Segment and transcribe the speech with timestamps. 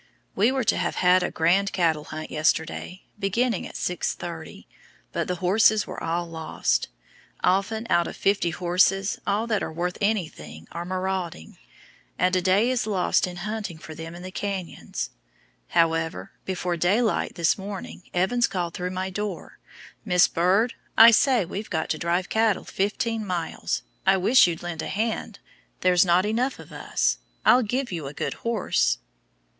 [0.35, 4.65] We were to have had a grand cattle hunt yesterday, beginning at 6:30,
[5.11, 6.87] but the horses were all lost.
[7.43, 11.59] Often out of fifty horses all that are worth anything are marauding,
[12.17, 15.11] and a day is lost in hunting for them in the canyons.
[15.67, 19.59] However, before daylight this morning Evans called through my door,
[20.03, 24.81] "Miss Bird, I say we've got to drive cattle fifteen miles, I wish you'd lend
[24.81, 25.37] a hand;
[25.81, 28.97] there's not enough of us; I'll give you a good horse."